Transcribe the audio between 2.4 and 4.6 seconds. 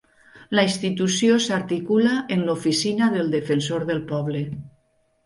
l'Oficina del Defensor del Poble.